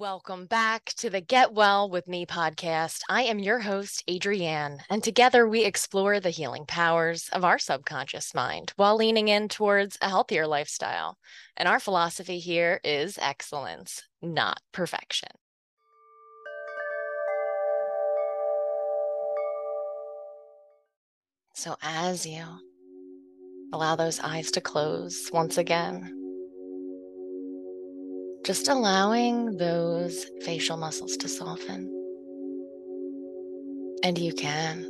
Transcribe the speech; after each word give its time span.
Welcome 0.00 0.46
back 0.46 0.94
to 0.96 1.10
the 1.10 1.20
Get 1.20 1.52
Well 1.52 1.90
with 1.90 2.08
Me 2.08 2.24
podcast. 2.24 3.00
I 3.10 3.24
am 3.24 3.38
your 3.38 3.58
host, 3.58 4.02
Adrianne, 4.08 4.80
and 4.88 5.04
together 5.04 5.46
we 5.46 5.62
explore 5.62 6.20
the 6.20 6.30
healing 6.30 6.64
powers 6.64 7.28
of 7.34 7.44
our 7.44 7.58
subconscious 7.58 8.34
mind 8.34 8.72
while 8.76 8.96
leaning 8.96 9.28
in 9.28 9.48
towards 9.50 9.98
a 10.00 10.08
healthier 10.08 10.46
lifestyle. 10.46 11.18
And 11.54 11.68
our 11.68 11.78
philosophy 11.78 12.38
here 12.38 12.80
is 12.82 13.18
excellence, 13.18 14.02
not 14.22 14.62
perfection. 14.72 15.28
So, 21.52 21.76
as 21.82 22.24
you 22.24 22.46
allow 23.74 23.96
those 23.96 24.18
eyes 24.20 24.50
to 24.52 24.62
close 24.62 25.28
once 25.30 25.58
again, 25.58 26.16
just 28.50 28.66
allowing 28.66 29.56
those 29.58 30.26
facial 30.42 30.76
muscles 30.76 31.16
to 31.16 31.28
soften. 31.28 31.88
And 34.02 34.18
you 34.18 34.32
can 34.32 34.82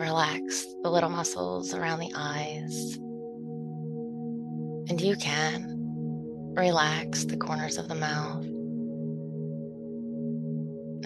relax 0.00 0.66
the 0.82 0.90
little 0.90 1.08
muscles 1.08 1.72
around 1.72 2.00
the 2.00 2.10
eyes. 2.16 2.96
And 4.90 5.00
you 5.00 5.14
can 5.14 5.66
relax 6.56 7.26
the 7.26 7.36
corners 7.36 7.78
of 7.78 7.86
the 7.86 7.94
mouth. 7.94 8.44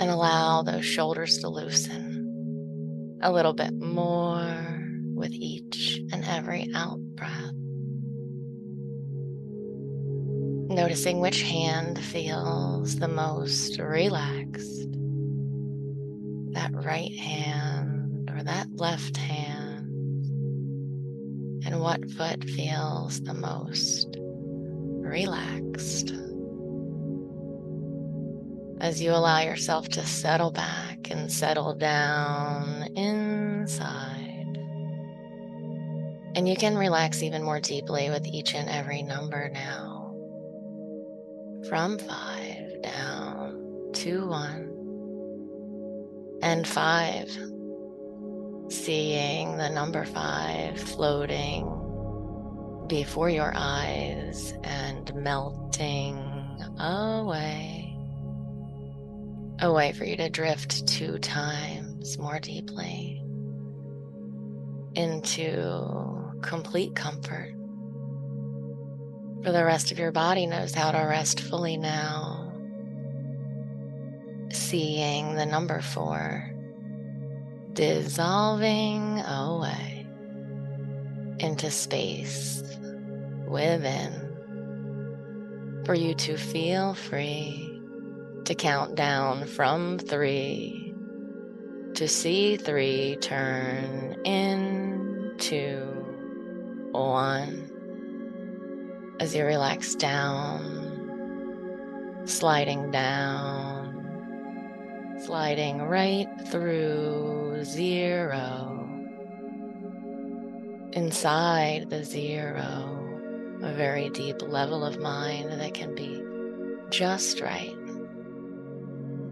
And 0.00 0.10
allow 0.10 0.62
those 0.62 0.86
shoulders 0.86 1.36
to 1.40 1.50
loosen 1.50 3.20
a 3.22 3.30
little 3.30 3.52
bit 3.52 3.74
more 3.74 4.86
with 5.14 5.32
each 5.32 6.00
and 6.12 6.24
every 6.24 6.70
out 6.74 6.98
breath. 7.14 7.52
Noticing 10.72 11.20
which 11.20 11.42
hand 11.42 12.02
feels 12.02 12.96
the 12.96 13.06
most 13.06 13.78
relaxed. 13.78 14.88
That 16.52 16.70
right 16.72 17.14
hand 17.14 18.30
or 18.34 18.42
that 18.42 18.68
left 18.76 19.18
hand. 19.18 20.24
And 21.66 21.78
what 21.78 22.10
foot 22.12 22.48
feels 22.48 23.20
the 23.20 23.34
most 23.34 24.16
relaxed. 24.18 26.14
As 28.80 29.02
you 29.02 29.10
allow 29.10 29.40
yourself 29.40 29.90
to 29.90 30.06
settle 30.06 30.52
back 30.52 31.10
and 31.10 31.30
settle 31.30 31.74
down 31.74 32.84
inside. 32.96 34.56
And 36.34 36.48
you 36.48 36.56
can 36.56 36.78
relax 36.78 37.22
even 37.22 37.42
more 37.42 37.60
deeply 37.60 38.08
with 38.08 38.26
each 38.26 38.54
and 38.54 38.70
every 38.70 39.02
number 39.02 39.50
now 39.50 39.91
from 41.68 41.98
five 41.98 42.82
down 42.82 43.90
to 43.92 44.26
one 44.26 44.68
and 46.42 46.66
five, 46.66 47.30
seeing 48.68 49.56
the 49.56 49.68
number 49.68 50.04
five 50.04 50.78
floating 50.80 51.64
before 52.88 53.30
your 53.30 53.52
eyes 53.54 54.54
and 54.64 55.14
melting 55.14 56.18
away. 56.80 57.96
A 59.60 59.72
way 59.72 59.92
for 59.92 60.04
you 60.04 60.16
to 60.16 60.28
drift 60.28 60.88
two 60.88 61.18
times 61.18 62.18
more 62.18 62.40
deeply 62.40 63.22
into 64.94 66.32
complete 66.42 66.96
comfort 66.96 67.54
for 69.42 69.50
the 69.50 69.64
rest 69.64 69.90
of 69.90 69.98
your 69.98 70.12
body 70.12 70.46
knows 70.46 70.74
how 70.74 70.92
to 70.92 70.98
rest 70.98 71.40
fully 71.40 71.76
now. 71.76 72.52
Seeing 74.52 75.34
the 75.34 75.46
number 75.46 75.80
four 75.80 76.48
dissolving 77.72 79.20
away 79.20 80.06
into 81.38 81.70
space 81.70 82.62
within 83.46 84.12
for 85.86 85.94
you 85.94 86.14
to 86.14 86.36
feel 86.36 86.94
free 86.94 87.80
to 88.44 88.54
count 88.54 88.94
down 88.94 89.46
from 89.46 89.98
three 89.98 90.94
to 91.94 92.06
see 92.06 92.56
three 92.56 93.16
turn 93.16 94.20
into 94.24 95.80
one 96.92 97.71
as 99.22 99.34
you 99.36 99.44
relax 99.44 99.94
down, 99.94 100.58
sliding 102.24 102.90
down, 102.90 103.94
sliding 105.24 105.80
right 105.80 106.26
through 106.48 107.62
zero. 107.62 108.80
Inside 110.92 111.88
the 111.88 112.02
zero, 112.04 113.60
a 113.62 113.72
very 113.72 114.10
deep 114.10 114.42
level 114.42 114.84
of 114.84 114.98
mind 114.98 115.52
that 115.52 115.72
can 115.72 115.94
be 115.94 116.20
just 116.90 117.40
right 117.40 117.78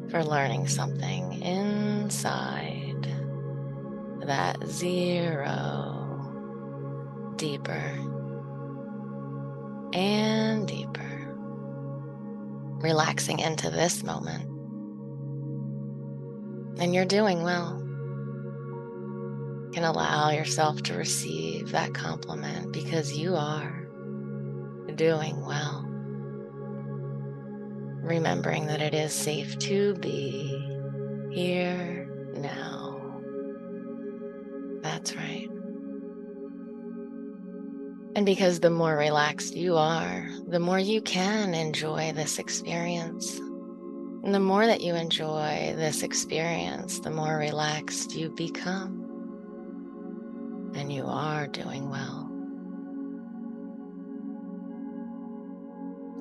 for 0.08 0.22
learning 0.22 0.68
something 0.68 1.42
inside 1.42 3.08
that 4.24 4.56
zero 4.68 5.96
deeper 7.34 8.09
and 9.92 10.66
deeper, 10.66 11.34
relaxing 12.80 13.40
into 13.40 13.70
this 13.70 14.02
moment. 14.02 14.44
And 16.80 16.94
you're 16.94 17.04
doing 17.04 17.42
well. 17.42 17.78
You 19.64 19.70
can 19.72 19.84
allow 19.84 20.30
yourself 20.30 20.82
to 20.84 20.94
receive 20.94 21.70
that 21.72 21.94
compliment 21.94 22.72
because 22.72 23.16
you 23.16 23.36
are 23.36 23.86
doing 24.94 25.44
well. 25.44 25.84
Remembering 28.02 28.66
that 28.66 28.80
it 28.80 28.94
is 28.94 29.12
safe 29.12 29.58
to 29.60 29.94
be 29.96 30.66
here 31.30 32.08
now. 32.34 33.00
That's 34.82 35.14
right. 35.14 35.48
And 38.16 38.26
because 38.26 38.58
the 38.58 38.70
more 38.70 38.96
relaxed 38.96 39.54
you 39.54 39.76
are, 39.76 40.28
the 40.48 40.58
more 40.58 40.80
you 40.80 41.00
can 41.00 41.54
enjoy 41.54 42.12
this 42.12 42.38
experience. 42.38 43.38
And 44.22 44.34
the 44.34 44.40
more 44.40 44.66
that 44.66 44.80
you 44.80 44.94
enjoy 44.94 45.74
this 45.76 46.02
experience, 46.02 46.98
the 46.98 47.10
more 47.10 47.38
relaxed 47.38 48.14
you 48.16 48.30
become. 48.30 49.06
And 50.74 50.92
you 50.92 51.06
are 51.06 51.46
doing 51.46 51.88
well. 51.88 52.26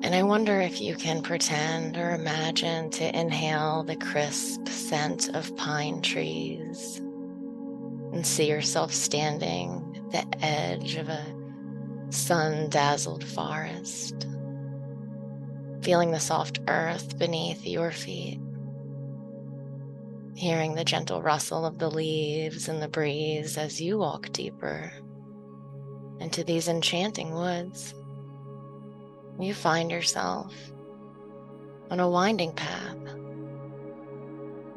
And 0.02 0.14
I 0.14 0.22
wonder 0.22 0.60
if 0.60 0.80
you 0.80 0.94
can 0.94 1.22
pretend 1.22 1.96
or 1.96 2.12
imagine 2.12 2.90
to 2.90 3.18
inhale 3.18 3.82
the 3.82 3.96
crisp 3.96 4.66
scent 4.68 5.28
of 5.34 5.54
pine 5.56 6.00
trees 6.02 6.98
and 8.12 8.26
see 8.26 8.48
yourself 8.48 8.92
standing 8.92 10.02
at 10.14 10.30
the 10.30 10.44
edge 10.44 10.96
of 10.96 11.08
a 11.08 11.39
sun 12.10 12.68
dazzled 12.68 13.24
forest, 13.24 14.26
feeling 15.82 16.10
the 16.10 16.20
soft 16.20 16.60
earth 16.68 17.18
beneath 17.18 17.66
your 17.66 17.90
feet, 17.90 18.40
hearing 20.34 20.74
the 20.74 20.84
gentle 20.84 21.22
rustle 21.22 21.64
of 21.64 21.78
the 21.78 21.90
leaves 21.90 22.68
and 22.68 22.82
the 22.82 22.88
breeze 22.88 23.56
as 23.56 23.80
you 23.80 23.98
walk 23.98 24.30
deeper 24.32 24.92
into 26.20 26.44
these 26.44 26.68
enchanting 26.68 27.32
woods. 27.32 27.94
You 29.38 29.54
find 29.54 29.90
yourself 29.90 30.54
on 31.90 31.98
a 32.00 32.08
winding 32.08 32.52
path, 32.52 32.96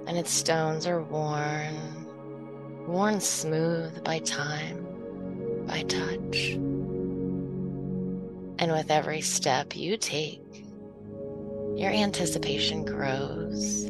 and 0.07 0.17
its 0.17 0.31
stones 0.31 0.87
are 0.87 1.01
worn, 1.01 2.07
worn 2.87 3.19
smooth 3.19 4.03
by 4.03 4.19
time, 4.19 4.85
by 5.67 5.83
touch. 5.83 6.57
And 8.59 8.71
with 8.71 8.91
every 8.91 9.21
step 9.21 9.75
you 9.75 9.97
take, 9.97 10.65
your 11.75 11.91
anticipation 11.91 12.85
grows. 12.85 13.85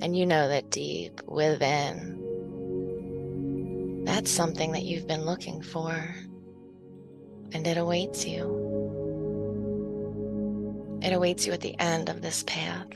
And 0.00 0.16
you 0.16 0.24
know 0.24 0.48
that 0.48 0.70
deep 0.70 1.20
within, 1.26 2.20
that's 4.04 4.30
something 4.30 4.72
that 4.72 4.84
you've 4.84 5.08
been 5.08 5.24
looking 5.24 5.62
for. 5.62 6.14
And 7.52 7.66
it 7.66 7.76
awaits 7.76 8.24
you. 8.24 8.62
It 11.02 11.12
awaits 11.12 11.46
you 11.46 11.52
at 11.52 11.60
the 11.60 11.78
end 11.78 12.08
of 12.08 12.22
this 12.22 12.44
path. 12.44 12.86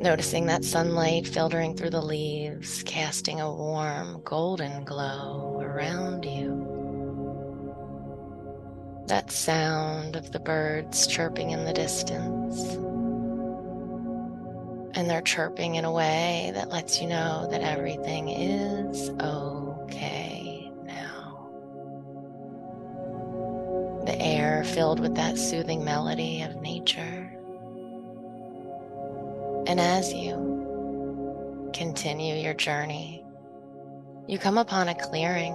Noticing 0.00 0.46
that 0.46 0.64
sunlight 0.64 1.26
filtering 1.26 1.74
through 1.74 1.90
the 1.90 2.02
leaves, 2.02 2.82
casting 2.82 3.40
a 3.40 3.52
warm 3.52 4.20
golden 4.24 4.84
glow 4.84 5.58
around 5.62 6.24
you 6.24 6.75
that 9.06 9.30
sound 9.30 10.16
of 10.16 10.32
the 10.32 10.40
birds 10.40 11.06
chirping 11.06 11.50
in 11.50 11.64
the 11.64 11.72
distance. 11.72 12.74
And 14.96 15.08
they're 15.08 15.22
chirping 15.22 15.76
in 15.76 15.84
a 15.84 15.92
way 15.92 16.50
that 16.54 16.70
lets 16.70 17.00
you 17.00 17.06
know 17.06 17.46
that 17.50 17.60
everything 17.60 18.30
is 18.30 19.10
okay 19.20 20.72
now. 20.84 21.50
The 24.06 24.20
air 24.20 24.64
filled 24.64 24.98
with 24.98 25.14
that 25.14 25.38
soothing 25.38 25.84
melody 25.84 26.42
of 26.42 26.56
nature. 26.56 27.32
And 29.68 29.78
as 29.78 30.12
you 30.12 31.70
continue 31.74 32.34
your 32.34 32.54
journey, 32.54 33.24
you 34.26 34.38
come 34.38 34.58
upon 34.58 34.88
a 34.88 34.94
clearing 34.94 35.54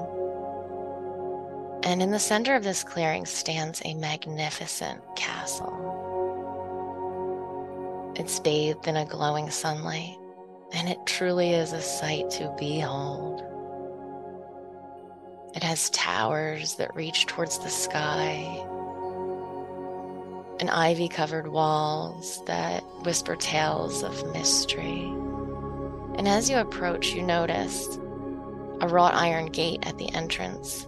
and 1.84 2.02
in 2.02 2.12
the 2.12 2.20
center 2.20 2.56
of 2.56 2.64
this 2.64 2.84
clearing 2.84 3.26
stands 3.26 3.82
a 3.86 3.94
magnificent 3.96 5.02
castle. 5.16 5.78
It's 8.16 8.40
bathed 8.40 8.88
in 8.88 8.98
a 8.98 9.06
glowing 9.06 9.50
sunlight, 9.50 10.18
and 10.74 10.88
it 10.88 11.00
truly 11.06 11.54
is 11.54 11.74
a 11.74 11.82
sight 11.82 12.30
to 12.32 12.54
behold. 12.60 13.42
It 15.56 15.64
has 15.64 15.90
towers 15.90 16.76
that 16.76 16.96
reach 16.96 17.26
towards 17.26 17.58
the 17.60 17.70
sky, 17.70 18.64
and 20.60 20.70
ivy 20.70 21.08
covered 21.08 21.48
walls 21.48 22.44
that 22.46 22.84
whisper 23.04 23.36
tales 23.36 24.04
of 24.04 24.32
mystery. 24.34 25.06
And 26.16 26.28
as 26.28 26.50
you 26.50 26.58
approach, 26.58 27.14
you 27.14 27.24
notice 27.24 27.98
a 28.82 28.88
wrought 28.88 29.16
iron 29.16 29.48
gate 29.48 29.88
at 29.88 29.98
the 29.98 30.14
entrance 30.14 30.88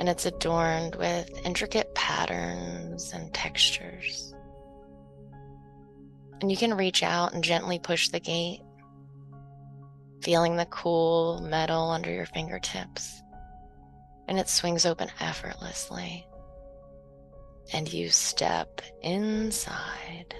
and 0.00 0.08
it's 0.08 0.24
adorned 0.24 0.94
with 0.94 1.28
intricate 1.44 1.94
patterns 1.94 3.12
and 3.12 3.32
textures. 3.34 4.34
And 6.40 6.50
you 6.50 6.56
can 6.56 6.72
reach 6.72 7.02
out 7.02 7.34
and 7.34 7.44
gently 7.44 7.78
push 7.78 8.08
the 8.08 8.18
gate, 8.18 8.62
feeling 10.22 10.56
the 10.56 10.64
cool 10.64 11.42
metal 11.42 11.90
under 11.90 12.10
your 12.10 12.24
fingertips. 12.24 13.20
And 14.26 14.38
it 14.38 14.48
swings 14.48 14.86
open 14.86 15.10
effortlessly. 15.20 16.26
And 17.74 17.92
you 17.92 18.08
step 18.08 18.80
inside 19.02 20.34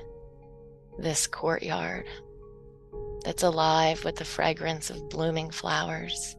this 0.98 1.26
courtyard 1.26 2.06
that's 3.26 3.42
alive 3.42 4.06
with 4.06 4.16
the 4.16 4.24
fragrance 4.24 4.88
of 4.88 5.10
blooming 5.10 5.50
flowers 5.50 6.34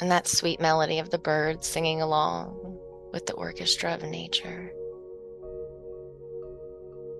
and 0.00 0.10
that 0.10 0.26
sweet 0.26 0.60
melody 0.60 0.98
of 0.98 1.10
the 1.10 1.18
birds 1.18 1.66
singing 1.66 2.00
along 2.00 2.78
with 3.12 3.26
the 3.26 3.34
orchestra 3.34 3.94
of 3.94 4.02
nature. 4.02 4.72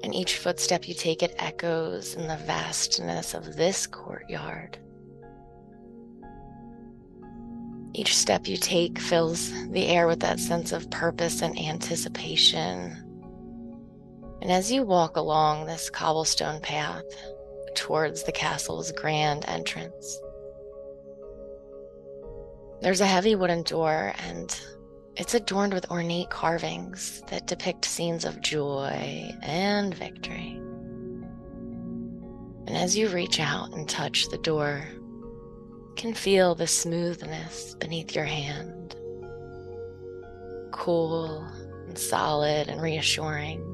And 0.03 0.15
each 0.15 0.39
footstep 0.39 0.89
you 0.89 0.95
take, 0.95 1.23
it 1.23 1.35
echoes 1.39 2.15
in 2.15 2.27
the 2.27 2.37
vastness 2.37 3.35
of 3.35 3.57
this 3.57 3.87
courtyard. 3.87 4.79
Each 7.93 8.17
step 8.17 8.49
you 8.49 8.57
take 8.57 8.99
fills 8.99 9.51
the 9.71 9.87
air 9.87 10.07
with 10.07 10.21
that 10.21 10.41
sense 10.41 10.73
of 10.73 10.91
purpose 10.91 11.43
and 11.43 11.59
anticipation. 11.59 12.97
And 14.41 14.51
as 14.51 14.73
you 14.73 14.85
walk 14.85 15.17
along 15.17 15.67
this 15.67 15.91
cobblestone 15.91 16.61
path 16.61 17.05
towards 17.75 18.23
the 18.23 18.33
castle's 18.33 18.91
grand 18.93 19.45
entrance, 19.49 20.19
there's 22.81 23.01
a 23.01 23.07
heavy 23.07 23.35
wooden 23.35 23.63
door, 23.63 24.13
and 24.27 24.59
it's 25.17 25.35
adorned 25.35 25.75
with 25.75 25.91
ornate 25.91 26.31
carvings 26.31 27.23
that 27.29 27.47
depict 27.47 27.85
scenes 27.85 28.25
of 28.25 28.41
joy 28.41 29.31
and 29.43 29.95
victory. 29.95 30.57
And 32.67 32.77
as 32.77 32.97
you 32.97 33.09
reach 33.09 33.39
out 33.41 33.73
and 33.73 33.89
touch 33.89 34.29
the 34.29 34.39
door, 34.39 34.83
you 34.93 35.93
can 35.97 36.15
feel 36.15 36.55
the 36.55 36.67
smoothness 36.67 37.75
beneath 37.75 38.15
your 38.15 38.25
hand. 38.25 38.97
Cool 40.71 41.45
and 41.87 41.99
solid 41.99 42.69
and 42.69 42.81
reassuring. 42.81 43.67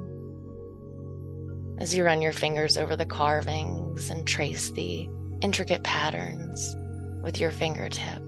As 1.78 1.94
you 1.94 2.04
run 2.04 2.22
your 2.22 2.32
fingers 2.32 2.78
over 2.78 2.96
the 2.96 3.04
carvings 3.04 4.10
and 4.10 4.26
trace 4.26 4.70
the 4.70 5.08
intricate 5.42 5.82
patterns 5.82 6.74
with 7.22 7.38
your 7.38 7.50
fingertip. 7.50 8.25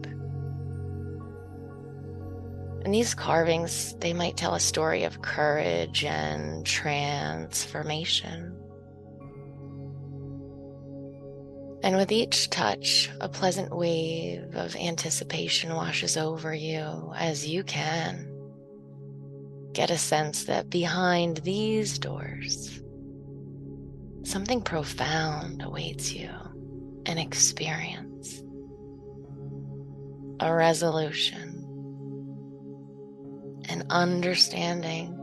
And 2.85 2.95
these 2.95 3.15
carvings, 3.15 3.95
they 3.99 4.13
might 4.13 4.37
tell 4.37 4.55
a 4.55 4.61
story 4.61 5.05
of 5.05 5.21
courage 5.23 6.05
and 6.05 6.65
transformation. 6.65 8.55
And 11.83 11.97
with 11.97 12.11
each 12.11 12.51
touch, 12.51 13.11
a 13.21 13.29
pleasant 13.29 13.75
wave 13.75 14.55
of 14.55 14.75
anticipation 14.77 15.75
washes 15.75 16.17
over 16.17 16.55
you 16.55 17.13
as 17.17 17.47
you 17.47 17.63
can 17.63 18.29
get 19.73 19.91
a 19.91 19.99
sense 19.99 20.45
that 20.45 20.71
behind 20.71 21.37
these 21.39 21.99
doors, 22.01 22.83
something 24.25 24.61
profound 24.61 25.63
awaits 25.63 26.13
you 26.13 26.31
an 27.07 27.17
experience, 27.17 28.43
a 30.41 30.53
resolution 30.53 31.48
and 33.69 33.85
understanding. 33.91 35.15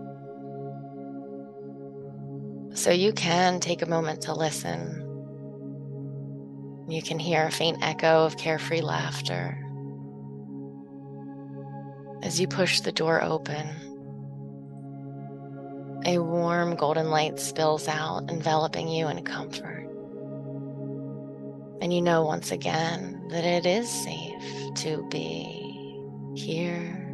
So 2.74 2.92
you 2.92 3.13
can 3.13 3.59
take 3.59 3.81
a 3.81 3.86
moment 3.86 4.21
to 4.24 4.33
listen. 4.33 5.01
You 6.88 7.01
can 7.01 7.18
hear 7.18 7.45
a 7.45 7.51
faint 7.51 7.80
echo 7.81 8.25
of 8.25 8.38
carefree 8.38 8.81
laughter. 8.81 9.57
As 12.21 12.39
you 12.39 12.47
push 12.47 12.81
the 12.81 12.92
door 12.92 13.24
open, 13.24 13.68
a 16.06 16.19
warm 16.19 16.75
golden 16.75 17.09
light 17.09 17.39
spills 17.39 17.88
out, 17.88 18.30
enveloping 18.30 18.88
you 18.88 19.07
in 19.07 19.24
comfort. 19.24 19.89
And 21.81 21.94
you 21.94 22.01
know 22.01 22.24
once 22.24 22.51
again 22.51 23.27
that 23.30 23.44
it 23.44 23.65
is 23.65 23.89
safe 23.89 24.74
to 24.75 25.07
be 25.09 26.01
here 26.36 27.05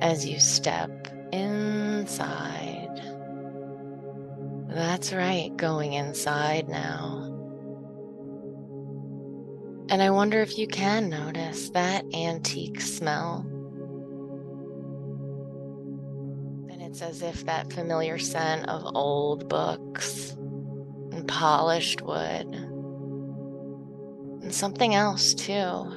as 0.00 0.26
you 0.26 0.38
step 0.38 1.08
inside. 1.32 3.00
That's 4.68 5.12
right, 5.12 5.56
going 5.56 5.94
inside 5.94 6.68
now. 6.68 7.24
And 9.90 10.02
I 10.02 10.10
wonder 10.10 10.42
if 10.42 10.58
you 10.58 10.66
can 10.68 11.08
notice 11.08 11.70
that 11.70 12.04
antique 12.14 12.80
smell. 12.80 13.46
And 16.70 16.82
it's 16.82 17.00
as 17.00 17.22
if 17.22 17.46
that 17.46 17.72
familiar 17.72 18.18
scent 18.18 18.68
of 18.68 18.94
old 18.94 19.48
books 19.48 20.36
and 21.12 21.26
polished 21.26 22.02
wood 22.02 22.46
and 24.42 24.54
something 24.54 24.94
else 24.94 25.32
too. 25.34 25.94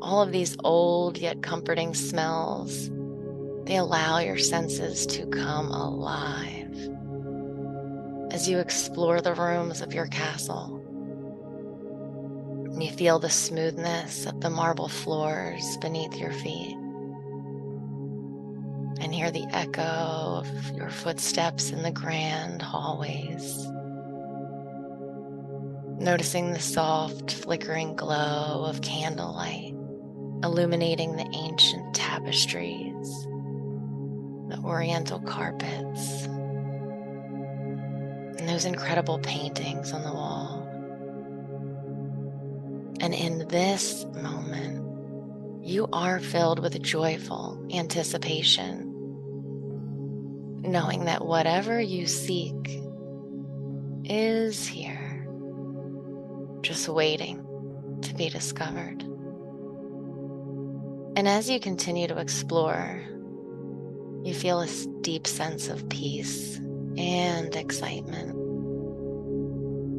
All 0.00 0.22
of 0.22 0.32
these 0.32 0.56
old 0.62 1.18
yet 1.18 1.42
comforting 1.42 1.94
smells 1.94 2.90
they 3.64 3.76
allow 3.76 4.18
your 4.18 4.38
senses 4.38 5.06
to 5.06 5.26
come 5.26 5.70
alive 5.70 6.76
as 8.30 8.48
you 8.48 8.58
explore 8.58 9.20
the 9.20 9.34
rooms 9.34 9.80
of 9.80 9.94
your 9.94 10.06
castle. 10.06 10.80
And 12.72 12.82
you 12.82 12.90
feel 12.90 13.18
the 13.18 13.30
smoothness 13.30 14.26
of 14.26 14.40
the 14.40 14.50
marble 14.50 14.88
floors 14.88 15.76
beneath 15.78 16.16
your 16.16 16.32
feet. 16.32 16.76
And 19.00 19.14
hear 19.14 19.30
the 19.30 19.46
echo 19.52 19.82
of 19.82 20.76
your 20.76 20.90
footsteps 20.90 21.70
in 21.70 21.82
the 21.82 21.90
grand 21.92 22.60
hallways. 22.60 23.66
Noticing 25.98 26.52
the 26.52 26.60
soft, 26.60 27.32
flickering 27.32 27.96
glow 27.96 28.64
of 28.64 28.82
candlelight 28.82 29.74
illuminating 30.44 31.16
the 31.16 31.26
ancient 31.32 31.94
tapestries 31.94 33.26
the 34.48 34.58
oriental 34.64 35.20
carpets, 35.20 36.26
and 38.36 38.48
those 38.48 38.64
incredible 38.64 39.18
paintings 39.18 39.92
on 39.92 40.02
the 40.02 40.12
wall. 40.12 40.60
And 43.00 43.14
in 43.14 43.48
this 43.48 44.04
moment, 44.14 44.82
you 45.66 45.88
are 45.92 46.20
filled 46.20 46.58
with 46.58 46.80
joyful 46.82 47.66
anticipation, 47.72 48.90
knowing 50.62 51.06
that 51.06 51.24
whatever 51.24 51.80
you 51.80 52.06
seek 52.06 52.80
is 54.04 54.66
here, 54.66 55.26
just 56.62 56.88
waiting 56.88 57.44
to 58.02 58.14
be 58.14 58.28
discovered. 58.28 59.02
And 61.16 61.28
as 61.28 61.48
you 61.48 61.60
continue 61.60 62.08
to 62.08 62.18
explore, 62.18 63.02
you 64.24 64.32
feel 64.34 64.60
a 64.60 64.68
deep 65.02 65.26
sense 65.26 65.68
of 65.68 65.88
peace 65.88 66.56
and 66.96 67.54
excitement 67.54 68.34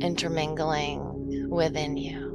intermingling 0.01 1.49
within 1.49 1.95
you. 1.95 2.33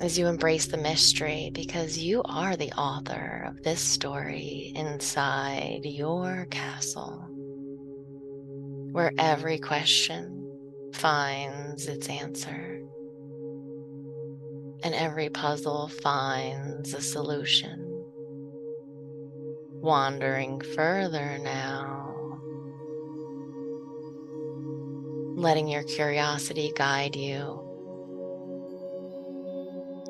As 0.00 0.18
you 0.18 0.26
embrace 0.26 0.66
the 0.66 0.78
mystery, 0.78 1.50
because 1.52 1.98
you 1.98 2.22
are 2.24 2.56
the 2.56 2.72
author 2.72 3.44
of 3.48 3.62
this 3.62 3.80
story 3.80 4.72
inside 4.74 5.80
your 5.84 6.46
castle, 6.50 7.24
where 8.92 9.12
every 9.18 9.58
question 9.58 10.34
finds 10.92 11.86
its 11.86 12.08
answer 12.08 12.80
and 14.84 14.94
every 14.94 15.28
puzzle 15.28 15.88
finds 15.88 16.94
a 16.94 17.00
solution. 17.00 17.87
Wandering 19.80 20.60
further 20.60 21.38
now, 21.38 22.40
letting 25.36 25.68
your 25.68 25.84
curiosity 25.84 26.72
guide 26.74 27.14
you, 27.14 27.64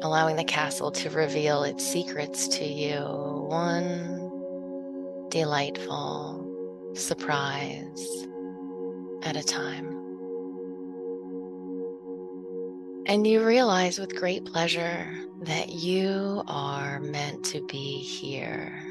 allowing 0.03 0.37
the 0.37 0.45
castle 0.45 0.91
to 0.93 1.11
reveal 1.11 1.65
its 1.65 1.87
secrets 1.87 2.49
to 2.49 2.65
you, 2.65 2.99
one 3.49 4.31
delightful 5.29 6.95
surprise 6.95 8.27
at 9.23 9.37
a 9.37 9.43
time. 9.43 9.95
And 13.07 13.27
you 13.27 13.45
realize 13.45 13.99
with 13.99 14.17
great 14.17 14.45
pleasure 14.47 15.11
that 15.43 15.69
you 15.69 16.43
are 16.47 17.01
meant 17.01 17.45
to 17.47 17.63
be 17.67 17.99
here. 17.99 18.88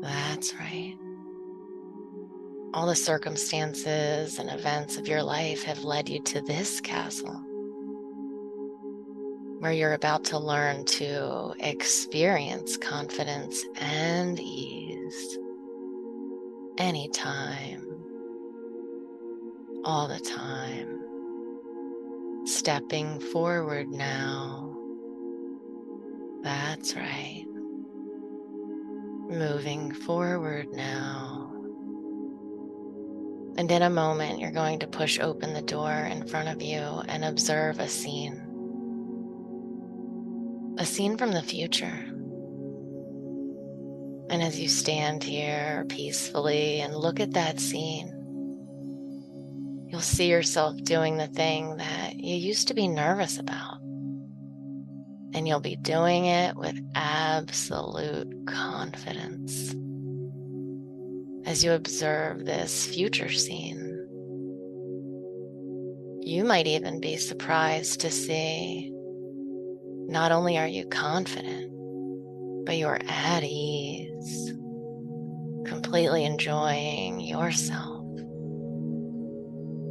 That's 0.00 0.54
right. 0.54 0.96
All 2.72 2.86
the 2.86 2.96
circumstances 2.96 4.38
and 4.38 4.50
events 4.50 4.96
of 4.96 5.08
your 5.08 5.22
life 5.22 5.62
have 5.64 5.84
led 5.84 6.08
you 6.08 6.22
to 6.22 6.40
this 6.40 6.80
castle 6.80 7.42
where 9.58 9.72
you're 9.72 9.92
about 9.92 10.24
to 10.24 10.38
learn 10.38 10.84
to 10.86 11.52
experience 11.60 12.78
confidence 12.78 13.62
and 13.76 14.40
ease 14.40 15.38
anytime, 16.78 17.84
all 19.84 20.08
the 20.08 20.20
time 20.20 21.00
stepping 22.46 23.20
forward 23.20 23.88
now. 23.88 24.74
That's 26.42 26.96
right. 26.96 27.44
Moving 29.30 29.92
forward 29.92 30.72
now. 30.72 31.52
And 33.56 33.70
in 33.70 33.82
a 33.82 33.88
moment, 33.88 34.40
you're 34.40 34.50
going 34.50 34.80
to 34.80 34.88
push 34.88 35.20
open 35.20 35.54
the 35.54 35.62
door 35.62 35.92
in 35.92 36.26
front 36.26 36.48
of 36.48 36.60
you 36.60 36.80
and 36.80 37.24
observe 37.24 37.78
a 37.78 37.86
scene. 37.86 38.42
A 40.78 40.84
scene 40.84 41.16
from 41.16 41.30
the 41.30 41.42
future. 41.42 41.94
And 44.30 44.42
as 44.42 44.58
you 44.58 44.68
stand 44.68 45.22
here 45.22 45.86
peacefully 45.88 46.80
and 46.80 46.96
look 46.96 47.20
at 47.20 47.34
that 47.34 47.60
scene, 47.60 48.08
you'll 49.86 50.00
see 50.00 50.26
yourself 50.28 50.76
doing 50.82 51.18
the 51.18 51.28
thing 51.28 51.76
that 51.76 52.18
you 52.18 52.34
used 52.34 52.66
to 52.66 52.74
be 52.74 52.88
nervous 52.88 53.38
about. 53.38 53.78
And 55.32 55.46
you'll 55.46 55.60
be 55.60 55.76
doing 55.76 56.26
it 56.26 56.56
with 56.56 56.78
absolute 56.94 58.46
confidence. 58.46 59.74
As 61.48 61.64
you 61.64 61.72
observe 61.72 62.44
this 62.44 62.86
future 62.86 63.30
scene, 63.30 63.86
you 66.20 66.44
might 66.44 66.66
even 66.66 67.00
be 67.00 67.16
surprised 67.16 68.00
to 68.00 68.10
see 68.10 68.92
not 70.10 70.32
only 70.32 70.58
are 70.58 70.66
you 70.66 70.84
confident, 70.86 71.72
but 72.66 72.76
you're 72.76 73.00
at 73.08 73.42
ease, 73.42 74.52
completely 75.64 76.24
enjoying 76.24 77.20
yourself. 77.20 78.04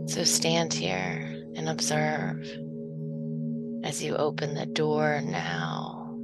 So 0.09 0.23
stand 0.23 0.73
here 0.73 1.43
and 1.55 1.69
observe 1.69 2.45
as 3.89 4.03
you 4.03 4.15
open 4.17 4.53
the 4.53 4.67
door 4.67 5.19
now. 5.19 6.15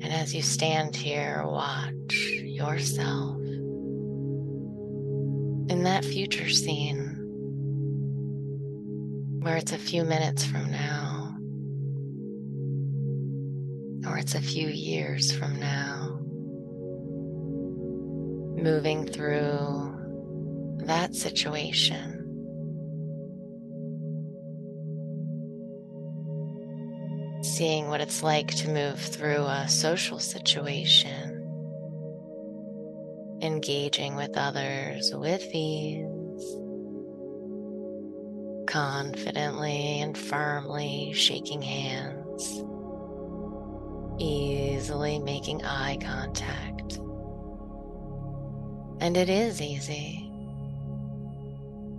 And 0.00 0.10
as 0.10 0.34
you 0.34 0.40
stand 0.40 0.96
here, 0.96 1.42
watch 1.44 2.16
yourself 2.42 3.36
in 5.68 5.82
that 5.82 6.06
future 6.06 6.48
scene 6.48 7.18
where 9.42 9.58
it's 9.58 9.72
a 9.72 9.78
few 9.78 10.04
minutes 10.04 10.42
from 10.46 10.70
now, 10.70 11.36
or 14.08 14.16
it's 14.16 14.34
a 14.34 14.40
few 14.40 14.68
years 14.68 15.32
from 15.32 15.60
now 15.60 16.18
moving 18.56 19.06
through 19.06 20.78
that 20.86 21.14
situation. 21.14 22.15
Seeing 27.56 27.88
what 27.88 28.02
it's 28.02 28.22
like 28.22 28.54
to 28.56 28.68
move 28.68 29.00
through 29.00 29.46
a 29.46 29.66
social 29.66 30.18
situation, 30.18 31.40
engaging 33.40 34.14
with 34.14 34.36
others 34.36 35.10
with 35.14 35.42
ease, 35.54 36.56
confidently 38.66 40.02
and 40.02 40.18
firmly 40.18 41.14
shaking 41.14 41.62
hands, 41.62 42.62
easily 44.18 45.18
making 45.18 45.64
eye 45.64 45.96
contact. 45.96 46.98
And 49.00 49.16
it 49.16 49.30
is 49.30 49.62
easy 49.62 50.30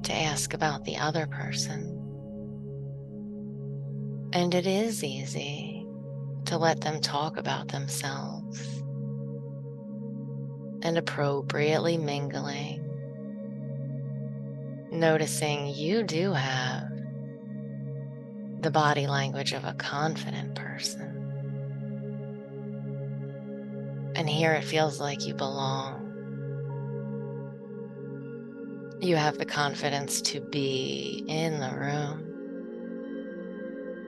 to 0.04 0.14
ask 0.14 0.54
about 0.54 0.86
the 0.86 0.98
other 0.98 1.26
person. 1.26 1.97
And 4.34 4.54
it 4.54 4.68
is 4.68 5.04
easy 5.04 5.86
to 6.46 6.58
let 6.58 6.82
them 6.82 7.02
talk 7.02 7.38
about 7.38 7.70
themselves 7.70 8.84
and 10.82 10.98
appropriately 10.98 11.98
mingling, 11.98 12.84
noticing 14.92 15.68
you 15.68 16.04
do 16.04 16.34
have 16.34 16.90
the 18.62 18.72
body 18.72 19.08
language 19.08 19.54
of 19.54 19.66
a 19.66 19.74
confident 19.74 20.56
person. 20.56 21.14
And 24.16 24.30
here 24.30 24.54
it 24.54 24.64
feels 24.64 25.00
like 25.00 25.26
you 25.26 25.34
belong. 25.34 26.04
You 29.00 29.16
have 29.16 29.38
the 29.38 29.46
confidence 29.46 30.22
to 30.22 30.42
be 30.42 31.24
in 31.28 31.60
the 31.60 31.70
room. 31.76 32.27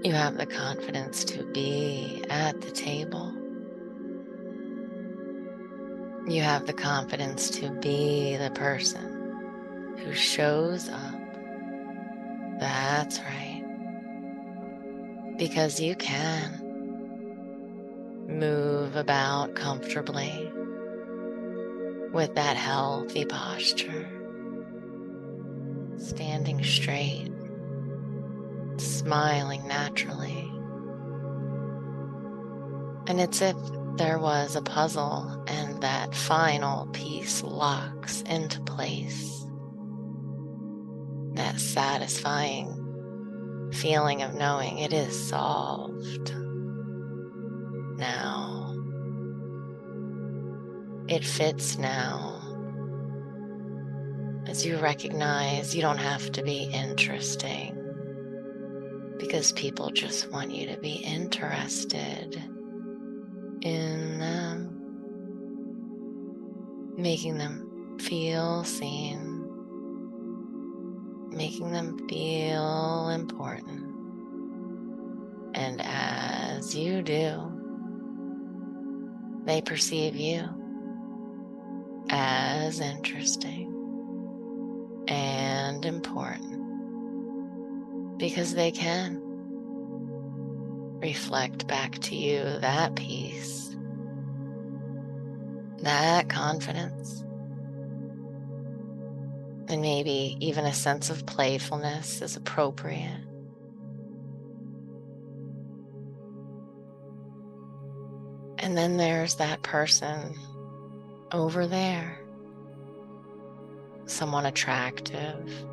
You 0.04 0.14
have 0.14 0.38
the 0.38 0.46
confidence 0.46 1.26
to 1.26 1.44
be 1.44 2.24
at 2.30 2.62
the 2.62 2.72
table. 2.72 3.34
You 6.28 6.42
have 6.42 6.68
the 6.68 6.74
confidence 6.74 7.50
to 7.52 7.70
be 7.82 8.38
the 8.38 8.52
person 8.52 9.98
who 9.98 10.14
shows 10.14 10.88
up. 10.88 11.20
That's 12.60 13.20
right. 13.20 13.64
Because 15.38 15.82
you 15.82 15.96
can 15.96 16.66
move 18.30 18.96
about 18.96 19.56
comfortably 19.56 20.52
with 22.14 22.36
that 22.36 22.56
healthy 22.58 23.26
posture 23.26 24.08
standing 25.98 26.64
straight, 26.64 27.29
smiling 28.84 29.68
naturally. 29.68 30.52
And 33.08 33.20
it's 33.20 33.42
if 33.42 33.56
there 33.96 34.20
was 34.20 34.56
a 34.56 34.62
puzzle 34.62 35.44
and 35.48 35.82
that 35.82 36.14
final 36.16 36.88
piece 36.88 37.44
locks 37.44 38.22
into 38.22 38.62
place. 38.62 39.46
That 41.34 41.60
satisfying 41.60 42.76
feeling 43.74 44.22
of 44.22 44.34
knowing 44.34 44.78
it 44.80 44.94
is 44.94 45.28
solved. 45.30 46.34
Now, 47.98 48.76
it 51.08 51.26
fits 51.26 51.78
now 51.78 52.36
as 54.48 54.66
you 54.66 54.78
recognize 54.78 55.76
you 55.76 55.82
don't 55.82 55.98
have 55.98 56.32
to 56.32 56.44
be 56.44 56.64
interesting 56.74 57.79
because 59.20 59.52
people 59.52 59.92
just 59.92 60.32
want 60.32 60.52
you 60.52 60.66
to 60.68 60.80
be 60.80 60.94
interested 60.94 62.42
in 63.62 64.18
them, 64.18 64.76
making 66.98 67.38
them 67.38 67.98
feel 68.00 68.64
seen, 68.64 69.46
making 71.30 71.72
them 71.72 72.08
feel 72.08 73.10
important. 73.10 73.86
And 75.54 75.82
as 75.84 76.74
you 76.74 77.02
do, 77.02 77.52
they 79.46 79.62
perceive 79.62 80.16
you 80.16 80.48
as 82.10 82.80
interesting 82.80 83.76
and 85.10 85.86
important 85.86 86.59
because 88.20 88.54
they 88.54 88.70
can 88.70 89.22
reflect 91.02 91.66
back 91.68 91.98
to 92.00 92.16
you 92.16 92.44
that 92.60 92.94
peace, 92.96 93.76
that 95.80 96.28
confidence, 96.28 97.24
and 99.70 99.82
maybe 99.82 100.36
even 100.42 100.66
a 100.66 100.74
sense 100.74 101.10
of 101.10 101.26
playfulness 101.26 102.22
is 102.22 102.36
appropriate. 102.36 103.24
And 108.58 108.78
then 108.78 108.98
there's 108.98 109.36
that 109.36 109.64
person 109.64 110.36
over 111.32 111.66
there, 111.66 112.20
someone 114.06 114.46
attractive. 114.46 115.66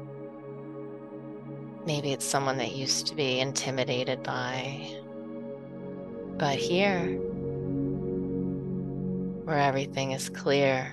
Maybe 1.86 2.12
it's 2.12 2.24
someone 2.24 2.58
that 2.58 2.72
used 2.74 3.06
to 3.06 3.14
be 3.14 3.38
intimidated 3.38 4.22
by. 4.24 4.90
But 6.36 6.56
here, 6.56 7.06
where 9.44 9.58
everything 9.58 10.10
is 10.10 10.28
clear 10.28 10.92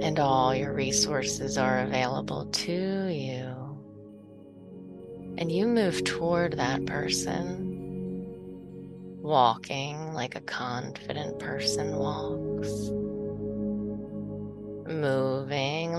and 0.00 0.20
all 0.20 0.54
your 0.54 0.72
resources 0.72 1.58
are 1.58 1.80
available 1.80 2.46
to 2.46 3.08
you, 3.08 3.78
and 5.36 5.50
you 5.50 5.66
move 5.66 6.04
toward 6.04 6.52
that 6.52 6.86
person 6.86 7.68
walking 9.20 10.14
like 10.14 10.36
a 10.36 10.40
confident 10.42 11.38
person 11.40 11.96
walks, 11.96 12.70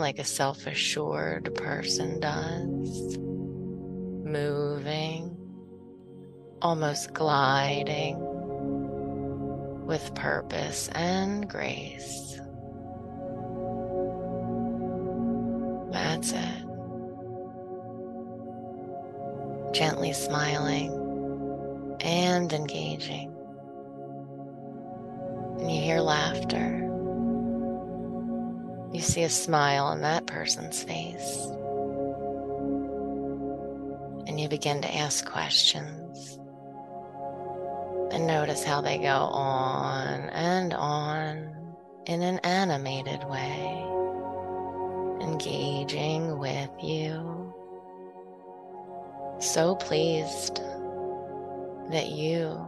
like 0.10 0.18
a 0.18 0.24
self 0.24 0.66
assured 0.66 1.54
person 1.54 2.20
does, 2.20 3.20
moving, 3.20 5.38
almost 6.64 7.14
gliding 7.14 8.18
with 9.86 10.16
purpose 10.16 10.90
and 10.96 11.48
grace. 11.48 12.40
That's 15.92 16.32
it. 16.32 16.64
Gently 19.74 20.14
smiling 20.14 20.92
and 22.02 22.52
engaging. 22.52 23.32
And 25.60 25.72
you 25.72 25.80
hear 25.80 26.00
laughter. 26.00 26.89
You 28.92 29.02
see 29.02 29.24
a 29.24 29.30
smile 29.30 29.86
on 29.86 30.02
that 30.02 30.26
person's 30.26 30.84
face. 30.84 31.46
And 34.28 34.40
you 34.40 34.50
begin 34.50 34.82
to 34.82 34.96
ask 34.96 35.30
questions. 35.30 36.40
And 38.12 38.26
notice 38.26 38.64
how 38.64 38.82
they 38.82 38.98
go 38.98 39.06
on 39.06 40.30
and 40.30 40.74
on 40.74 41.56
in 42.08 42.24
an 42.24 42.40
animated 42.40 43.24
way, 43.26 43.86
engaging 45.22 46.40
with 46.40 46.72
you. 46.82 47.54
So 49.38 49.76
pleased 49.76 50.62
that 51.92 52.08
you 52.10 52.68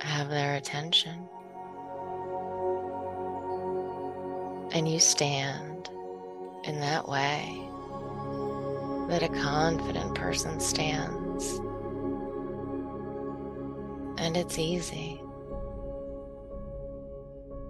have 0.00 0.28
their 0.28 0.54
attention. 0.54 1.28
And 4.78 4.88
you 4.88 5.00
stand 5.00 5.90
in 6.62 6.78
that 6.78 7.08
way 7.08 7.68
that 9.08 9.24
a 9.24 9.28
confident 9.28 10.14
person 10.14 10.60
stands. 10.60 11.58
And 14.18 14.36
it's 14.36 14.56
easy. 14.56 15.20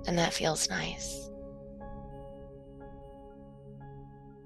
And 0.06 0.18
that 0.18 0.34
feels 0.34 0.68
nice. 0.68 1.30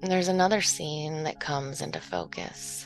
And 0.01 0.09
there's 0.09 0.29
another 0.29 0.61
scene 0.61 1.23
that 1.23 1.41
comes 1.41 1.81
into 1.81 1.99
focus. 1.99 2.85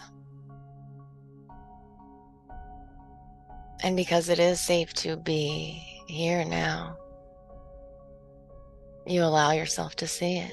And 3.83 3.95
because 3.95 4.29
it 4.29 4.39
is 4.39 4.59
safe 4.59 4.91
to 4.95 5.17
be 5.17 6.03
here 6.07 6.43
now, 6.43 6.97
you 9.07 9.23
allow 9.23 9.51
yourself 9.51 9.95
to 9.97 10.07
see 10.07 10.37
it. 10.37 10.51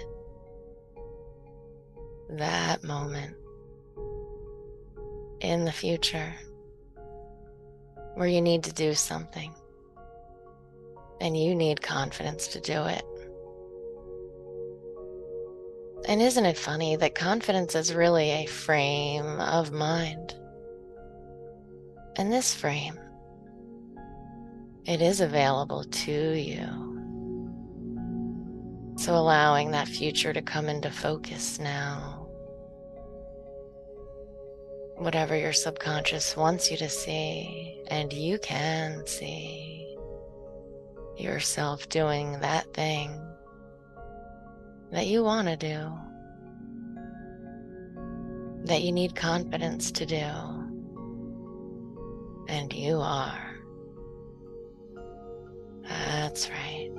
That 2.31 2.85
moment 2.85 3.37
in 5.41 5.65
the 5.65 5.73
future 5.73 6.35
where 8.15 8.29
you 8.29 8.41
need 8.41 8.63
to 8.65 8.73
do 8.73 8.95
something 8.95 9.53
and 11.21 11.37
you 11.37 11.55
need 11.55 11.83
confidence 11.83 12.49
to 12.49 12.61
do 12.61 12.85
it. 12.85 13.05
And 16.07 16.21
isn't 16.21 16.45
it 16.45 16.59
funny 16.59 16.97
that 16.97 17.15
confidence 17.15 17.75
is 17.75 17.95
really 17.95 18.31
a 18.31 18.47
frame 18.47 19.41
of 19.41 19.73
mind? 19.73 20.35
And 22.17 22.33
this 22.33 22.55
frame 22.55 22.99
it 24.87 25.01
is 25.01 25.23
available 25.23 25.85
to 25.85 26.39
you. 26.39 26.84
So, 28.97 29.17
allowing 29.17 29.73
that 29.73 29.89
future 29.89 30.33
to 30.33 30.41
come 30.41 30.69
into 30.69 30.91
focus 30.91 31.59
now. 31.59 32.29
Whatever 34.97 35.37
your 35.37 35.53
subconscious 35.53 36.37
wants 36.37 36.71
you 36.71 36.77
to 36.77 36.89
see, 36.89 37.83
and 37.89 38.13
you 38.13 38.39
can 38.39 39.05
see 39.07 39.97
yourself 41.17 41.89
doing 41.89 42.39
that 42.41 42.73
thing 42.73 43.11
that 44.93 45.07
you 45.07 45.25
want 45.25 45.49
to 45.49 45.57
do, 45.57 45.93
that 48.65 48.83
you 48.83 48.93
need 48.93 49.17
confidence 49.17 49.91
to 49.91 50.07
do, 50.07 50.25
and 52.49 52.73
you 52.73 52.99
are. 53.01 53.57
That's 55.83 56.49
right. 56.49 56.91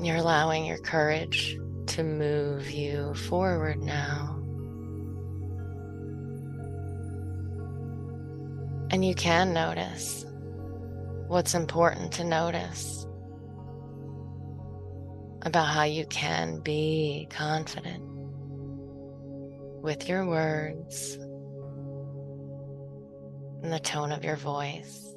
You're 0.00 0.16
allowing 0.16 0.66
your 0.66 0.78
courage 0.78 1.58
to 1.86 2.02
move 2.02 2.70
you 2.70 3.14
forward 3.14 3.78
now. 3.78 4.34
And 8.90 9.04
you 9.04 9.14
can 9.14 9.52
notice 9.52 10.24
what's 11.28 11.54
important 11.54 12.12
to 12.12 12.24
notice 12.24 13.06
about 15.42 15.66
how 15.66 15.84
you 15.84 16.06
can 16.06 16.60
be 16.60 17.26
confident 17.30 18.02
with 19.82 20.08
your 20.08 20.26
words 20.26 21.18
and 23.62 23.72
the 23.72 23.80
tone 23.80 24.12
of 24.12 24.24
your 24.24 24.36
voice 24.36 25.15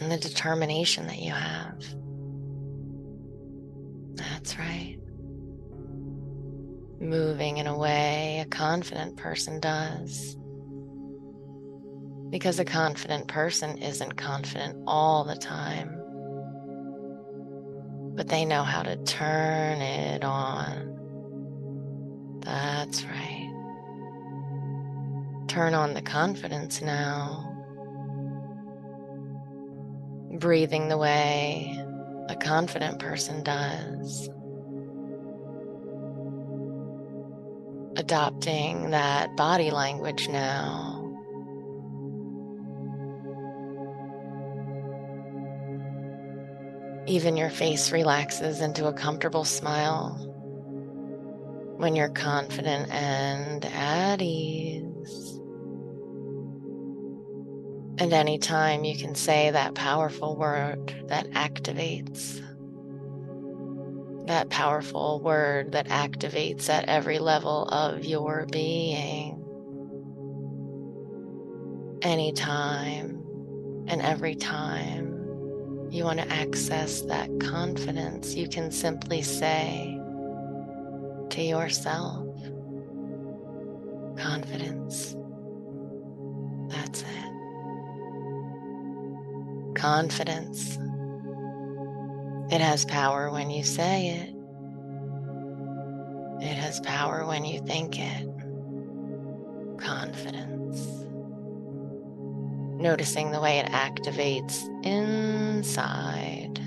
and 0.00 0.12
the 0.12 0.18
determination 0.18 1.06
that 1.06 1.18
you 1.18 1.32
have. 1.32 1.82
That's 4.14 4.58
right. 4.58 4.98
Moving 7.00 7.58
in 7.58 7.66
a 7.66 7.76
way 7.76 8.42
a 8.44 8.48
confident 8.48 9.16
person 9.16 9.60
does. 9.60 10.36
Because 12.30 12.58
a 12.58 12.64
confident 12.64 13.28
person 13.28 13.78
isn't 13.78 14.16
confident 14.16 14.82
all 14.86 15.24
the 15.24 15.36
time, 15.36 15.96
but 18.16 18.28
they 18.28 18.44
know 18.44 18.64
how 18.64 18.82
to 18.82 18.96
turn 19.04 19.80
it 19.80 20.24
on. 20.24 20.92
That's 22.40 23.04
right. 23.04 23.52
Turn 25.48 25.74
on 25.74 25.94
the 25.94 26.02
confidence 26.02 26.82
now. 26.82 27.55
Breathing 30.38 30.88
the 30.88 30.98
way 30.98 31.82
a 32.28 32.36
confident 32.36 32.98
person 32.98 33.42
does. 33.42 34.28
adopting 37.96 38.90
that 38.90 39.34
body 39.36 39.70
language 39.70 40.28
now. 40.28 41.02
Even 47.06 47.36
your 47.36 47.50
face 47.50 47.92
relaxes 47.92 48.60
into 48.60 48.86
a 48.86 48.92
comfortable 48.92 49.44
smile 49.44 50.16
when 51.78 51.94
you're 51.94 52.08
confident 52.08 52.90
and 52.90 53.64
at 53.64 54.20
ease. 54.20 55.35
And 57.98 58.12
anytime 58.12 58.84
you 58.84 58.96
can 58.96 59.14
say 59.14 59.50
that 59.50 59.74
powerful 59.74 60.36
word 60.36 60.94
that 61.08 61.30
activates, 61.30 62.42
that 64.26 64.50
powerful 64.50 65.20
word 65.20 65.72
that 65.72 65.88
activates 65.88 66.68
at 66.68 66.88
every 66.88 67.18
level 67.18 67.64
of 67.68 68.04
your 68.04 68.46
being, 68.52 69.42
anytime 72.02 73.22
and 73.88 74.02
every 74.02 74.34
time 74.34 75.88
you 75.90 76.04
want 76.04 76.20
to 76.20 76.30
access 76.30 77.00
that 77.02 77.30
confidence, 77.40 78.34
you 78.34 78.48
can 78.48 78.70
simply 78.70 79.22
say 79.22 79.98
to 81.30 81.40
yourself, 81.42 82.26
confidence. 84.18 85.16
Confidence. 89.76 90.78
It 92.52 92.60
has 92.60 92.84
power 92.84 93.30
when 93.30 93.50
you 93.50 93.62
say 93.62 94.08
it. 94.08 94.34
It 96.44 96.54
has 96.54 96.80
power 96.80 97.24
when 97.26 97.44
you 97.44 97.60
think 97.60 97.98
it. 97.98 98.28
Confidence 99.78 100.56
noticing 102.78 103.30
the 103.30 103.40
way 103.40 103.58
it 103.58 103.66
activates 103.66 104.62
inside. 104.84 106.58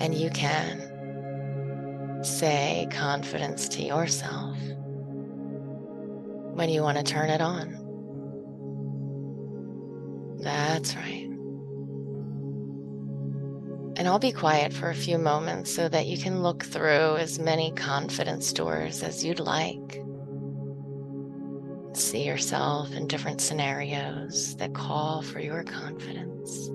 And 0.00 0.14
you 0.14 0.30
can 0.30 0.84
say 2.22 2.86
confidence 2.90 3.68
to 3.70 3.82
yourself 3.82 4.56
when 6.54 6.68
you 6.68 6.82
want 6.82 6.98
to 6.98 7.04
turn 7.04 7.30
it 7.30 7.40
on. 7.40 7.87
That's 10.40 10.94
right. 10.94 11.24
And 13.96 14.06
I'll 14.06 14.20
be 14.20 14.32
quiet 14.32 14.72
for 14.72 14.90
a 14.90 14.94
few 14.94 15.18
moments 15.18 15.74
so 15.74 15.88
that 15.88 16.06
you 16.06 16.18
can 16.18 16.42
look 16.42 16.64
through 16.64 17.16
as 17.16 17.38
many 17.38 17.72
confidence 17.72 18.52
doors 18.52 19.02
as 19.02 19.24
you'd 19.24 19.40
like 19.40 20.02
see 21.98 22.24
yourself 22.24 22.92
in 22.94 23.06
different 23.06 23.40
scenarios 23.40 24.56
that 24.56 24.72
call 24.72 25.22
for 25.22 25.40
your 25.40 25.64
confidence. 25.64 26.70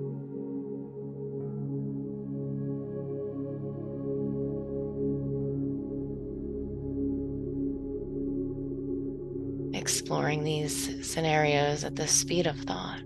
Exploring 9.74 10.44
these 10.44 11.06
scenarios 11.06 11.84
at 11.84 11.96
the 11.96 12.06
speed 12.06 12.46
of 12.46 12.56
thought. 12.60 13.02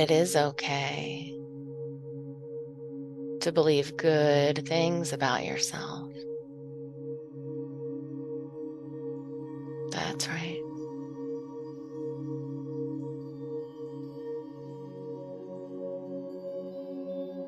It 0.00 0.10
is 0.10 0.34
okay 0.34 1.30
to 3.42 3.52
believe 3.52 3.98
good 3.98 4.66
things 4.66 5.12
about 5.12 5.44
yourself. 5.44 6.10
That's 9.92 10.26
right. 10.26 10.62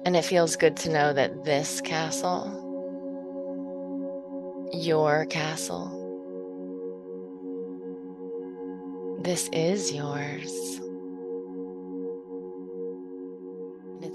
And 0.04 0.14
it 0.14 0.22
feels 0.26 0.54
good 0.56 0.76
to 0.76 0.90
know 0.90 1.14
that 1.14 1.46
this 1.46 1.80
castle, 1.80 2.44
your 4.74 5.24
castle, 5.24 5.88
this 9.22 9.48
is 9.54 9.90
yours. 9.90 10.82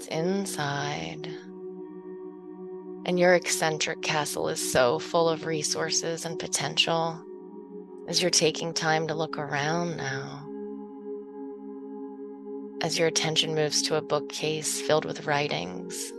Inside. 0.08 1.28
And 3.06 3.18
your 3.18 3.34
eccentric 3.34 4.02
castle 4.02 4.48
is 4.48 4.72
so 4.72 4.98
full 4.98 5.28
of 5.28 5.46
resources 5.46 6.24
and 6.24 6.38
potential 6.38 7.24
as 8.06 8.20
you're 8.20 8.30
taking 8.30 8.74
time 8.74 9.06
to 9.08 9.14
look 9.14 9.38
around 9.38 9.96
now. 9.96 10.44
As 12.82 12.98
your 12.98 13.08
attention 13.08 13.54
moves 13.54 13.82
to 13.82 13.96
a 13.96 14.02
bookcase 14.02 14.80
filled 14.80 15.04
with 15.04 15.26
writings. 15.26 16.12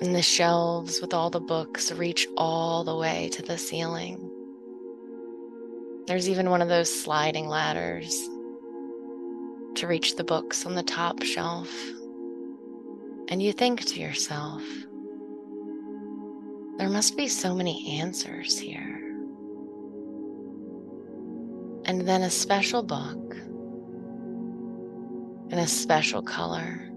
And 0.00 0.14
the 0.14 0.22
shelves 0.22 1.00
with 1.00 1.12
all 1.12 1.30
the 1.30 1.40
books 1.40 1.92
reach 1.92 2.26
all 2.36 2.84
the 2.84 2.96
way 2.96 3.28
to 3.32 3.42
the 3.42 3.58
ceiling. 3.58 4.30
There's 6.06 6.28
even 6.28 6.48
one 6.48 6.62
of 6.62 6.68
those 6.68 7.02
sliding 7.02 7.48
ladders 7.48 8.28
to 9.78 9.86
reach 9.86 10.16
the 10.16 10.24
books 10.24 10.66
on 10.66 10.74
the 10.74 10.82
top 10.82 11.22
shelf 11.22 11.72
and 13.28 13.40
you 13.40 13.52
think 13.52 13.84
to 13.84 14.00
yourself, 14.00 14.62
there 16.78 16.88
must 16.88 17.16
be 17.16 17.28
so 17.28 17.54
many 17.54 18.00
answers 18.00 18.58
here. 18.58 18.96
And 21.84 22.08
then 22.08 22.22
a 22.22 22.30
special 22.30 22.82
book 22.82 23.36
in 25.50 25.58
a 25.58 25.66
special 25.68 26.22
color 26.22 26.90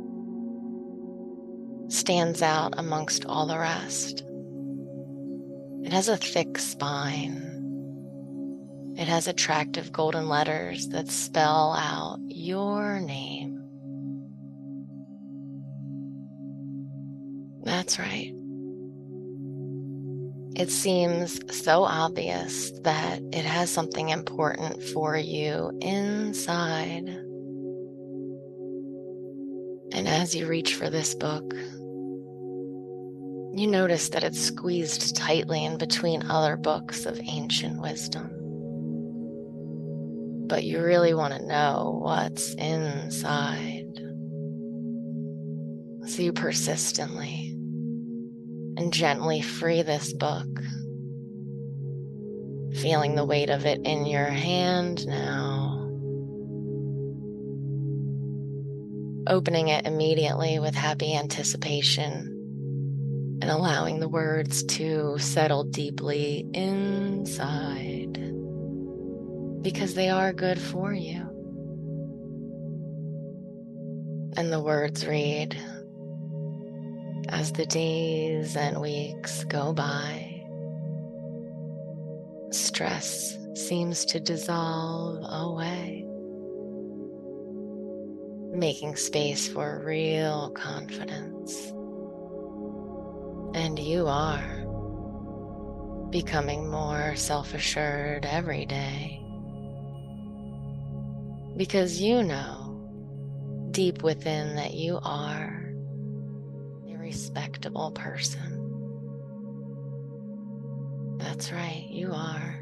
stands 1.87 2.41
out 2.41 2.73
amongst 2.79 3.25
all 3.25 3.45
the 3.45 3.59
rest. 3.59 4.23
It 5.83 5.93
has 5.93 6.09
a 6.09 6.17
thick 6.17 6.57
spine. 6.57 7.60
It 9.01 9.07
has 9.07 9.27
attractive 9.27 9.91
golden 9.91 10.29
letters 10.29 10.89
that 10.89 11.09
spell 11.09 11.73
out 11.73 12.19
your 12.27 12.99
name. 12.99 13.57
That's 17.63 17.97
right. 17.97 18.31
It 20.55 20.69
seems 20.69 21.39
so 21.51 21.83
obvious 21.83 22.69
that 22.81 23.23
it 23.33 23.43
has 23.43 23.71
something 23.71 24.09
important 24.09 24.83
for 24.83 25.17
you 25.17 25.75
inside. 25.81 27.07
And 29.93 30.07
as 30.07 30.35
you 30.35 30.45
reach 30.45 30.75
for 30.75 30.91
this 30.91 31.15
book, 31.15 31.55
you 33.55 33.65
notice 33.65 34.09
that 34.09 34.23
it's 34.23 34.39
squeezed 34.39 35.15
tightly 35.15 35.65
in 35.65 35.79
between 35.79 36.21
other 36.29 36.55
books 36.55 37.07
of 37.07 37.19
ancient 37.21 37.81
wisdom. 37.81 38.40
But 40.51 40.65
you 40.65 40.83
really 40.83 41.13
want 41.13 41.33
to 41.33 41.47
know 41.47 41.97
what's 42.03 42.53
inside. 42.55 43.87
So 46.07 46.23
you 46.23 46.33
persistently 46.33 47.55
and 48.75 48.91
gently 48.91 49.41
free 49.41 49.81
this 49.81 50.11
book. 50.11 50.49
Feeling 52.81 53.15
the 53.15 53.23
weight 53.23 53.49
of 53.49 53.65
it 53.65 53.79
in 53.85 54.05
your 54.05 54.25
hand 54.25 55.07
now. 55.07 55.87
Opening 59.27 59.69
it 59.69 59.87
immediately 59.87 60.59
with 60.59 60.75
happy 60.75 61.15
anticipation 61.15 62.27
and 63.41 63.49
allowing 63.49 64.01
the 64.01 64.09
words 64.09 64.63
to 64.63 65.17
settle 65.17 65.63
deeply 65.63 66.45
inside 66.53 68.40
because 69.61 69.93
they 69.93 70.09
are 70.09 70.33
good 70.33 70.59
for 70.59 70.93
you. 70.93 71.21
And 74.37 74.51
the 74.51 74.61
words 74.61 75.05
read, 75.05 75.57
as 77.29 77.51
the 77.51 77.65
days 77.65 78.55
and 78.55 78.81
weeks 78.81 79.43
go 79.43 79.73
by, 79.73 80.43
stress 82.51 83.37
seems 83.55 84.05
to 84.05 84.19
dissolve 84.19 85.19
away, 85.29 86.05
making 88.51 88.95
space 88.95 89.47
for 89.47 89.83
real 89.85 90.49
confidence. 90.51 91.71
And 93.53 93.77
you 93.77 94.07
are 94.07 94.65
becoming 96.09 96.69
more 96.69 97.15
self 97.15 97.53
assured 97.53 98.25
every 98.25 98.65
day. 98.65 99.20
Because 101.57 102.01
you 102.01 102.23
know 102.23 102.67
deep 103.71 104.03
within 104.03 104.55
that 104.55 104.73
you 104.73 104.99
are 105.03 105.73
a 106.89 106.97
respectable 106.97 107.91
person. 107.91 108.57
That's 111.17 111.51
right, 111.51 111.87
you 111.89 112.11
are. 112.13 112.57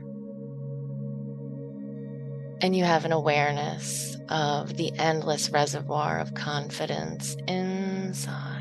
And 2.61 2.75
you 2.75 2.83
have 2.83 3.05
an 3.05 3.11
awareness 3.11 4.17
of 4.29 4.75
the 4.75 4.91
endless 4.99 5.49
reservoir 5.49 6.19
of 6.19 6.33
confidence 6.33 7.35
inside. 7.47 8.58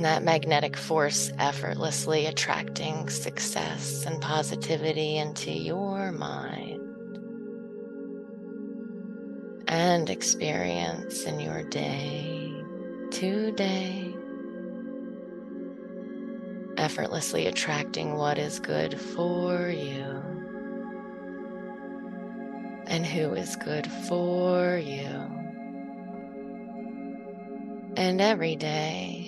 And 0.00 0.06
that 0.06 0.22
magnetic 0.22 0.78
force 0.78 1.30
effortlessly 1.38 2.24
attracting 2.24 3.10
success 3.10 4.06
and 4.06 4.18
positivity 4.18 5.18
into 5.18 5.50
your 5.50 6.10
mind 6.10 6.80
and 9.68 10.08
experience 10.08 11.24
in 11.24 11.38
your 11.38 11.64
day 11.64 12.50
today. 13.10 14.14
Effortlessly 16.78 17.46
attracting 17.46 18.14
what 18.14 18.38
is 18.38 18.58
good 18.58 18.98
for 18.98 19.68
you 19.68 20.22
and 22.86 23.04
who 23.04 23.34
is 23.34 23.54
good 23.56 23.86
for 24.08 24.78
you. 24.78 25.30
And 27.98 28.22
every 28.22 28.56
day 28.56 29.19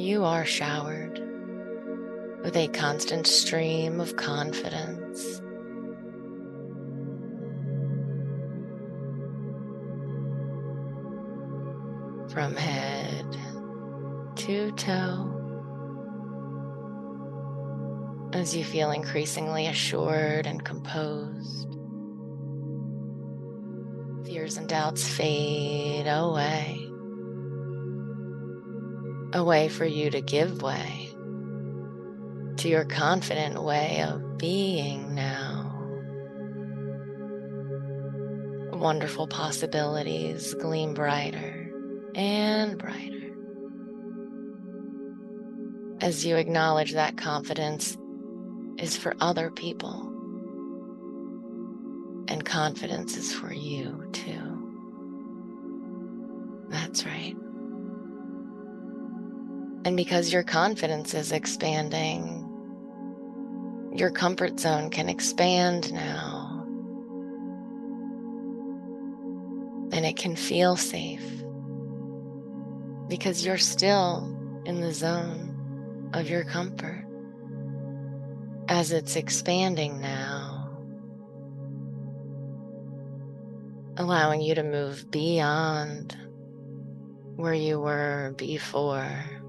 you 0.00 0.24
are 0.24 0.46
showered 0.46 1.20
with 2.42 2.56
a 2.56 2.68
constant 2.68 3.26
stream 3.26 4.00
of 4.00 4.16
confidence 4.16 5.42
from 12.32 12.56
head 12.56 13.26
to 14.36 14.72
toe 14.72 15.36
as 18.32 18.56
you 18.56 18.64
feel 18.64 18.92
increasingly 18.92 19.66
assured 19.66 20.46
and 20.46 20.64
composed. 20.64 21.76
Fears 24.24 24.56
and 24.56 24.66
doubts 24.66 25.06
fade 25.06 26.06
away, 26.06 26.89
a 29.32 29.44
way 29.44 29.68
for 29.68 29.84
you 29.84 30.10
to 30.10 30.20
give 30.20 30.62
way 30.62 31.10
to 32.56 32.68
your 32.68 32.84
confident 32.84 33.62
way 33.62 34.02
of 34.02 34.36
being 34.36 35.14
now. 35.14 35.66
Wonderful 38.72 39.26
possibilities 39.28 40.52
gleam 40.54 40.92
brighter 40.92 41.72
and 42.14 42.76
brighter. 42.76 43.34
As 46.02 46.24
you 46.24 46.36
acknowledge 46.36 46.92
that 46.92 47.16
confidence 47.16 47.96
is 48.78 48.96
for 48.96 49.14
other 49.20 49.50
people, 49.50 50.06
and 52.28 52.44
confidence 52.44 53.16
is 53.16 53.32
for 53.32 53.52
you 53.52 54.08
too. 54.12 54.56
That's 56.68 57.06
right. 57.06 57.36
And 59.84 59.96
because 59.96 60.32
your 60.32 60.42
confidence 60.42 61.14
is 61.14 61.32
expanding, 61.32 62.46
your 63.94 64.10
comfort 64.10 64.60
zone 64.60 64.90
can 64.90 65.08
expand 65.08 65.92
now. 65.92 66.64
And 69.92 70.04
it 70.04 70.16
can 70.16 70.36
feel 70.36 70.76
safe 70.76 71.24
because 73.08 73.44
you're 73.44 73.58
still 73.58 74.36
in 74.66 74.80
the 74.80 74.92
zone 74.92 76.10
of 76.14 76.28
your 76.28 76.44
comfort. 76.44 77.04
As 78.68 78.92
it's 78.92 79.16
expanding 79.16 80.00
now, 80.00 80.70
allowing 83.96 84.40
you 84.40 84.54
to 84.54 84.62
move 84.62 85.10
beyond 85.10 86.16
where 87.34 87.54
you 87.54 87.80
were 87.80 88.34
before. 88.36 89.39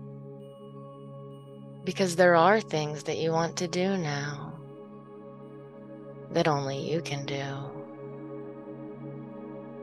Because 1.84 2.16
there 2.16 2.36
are 2.36 2.62
things 2.62 3.04
that 3.04 3.18
you 3.18 3.32
want 3.32 3.58
to 3.58 3.68
do 3.68 3.98
now 3.98 4.54
that 6.32 6.48
only 6.48 6.78
you 6.78 7.02
can 7.02 7.26
do. 7.26 7.44